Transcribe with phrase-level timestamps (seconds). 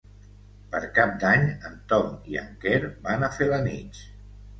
[0.69, 4.01] Per Cap d'Any en Tom i en Quer van a Felanitx.